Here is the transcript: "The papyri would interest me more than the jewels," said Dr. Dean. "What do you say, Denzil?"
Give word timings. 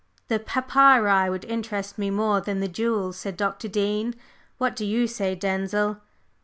"The 0.29 0.39
papyri 0.39 1.29
would 1.29 1.45
interest 1.45 1.99
me 1.99 2.09
more 2.09 2.41
than 2.41 2.59
the 2.59 2.67
jewels," 2.67 3.17
said 3.17 3.37
Dr. 3.37 3.67
Dean. 3.67 4.15
"What 4.57 4.75
do 4.75 4.83
you 4.83 5.05
say, 5.05 5.35
Denzil?" 5.35 6.01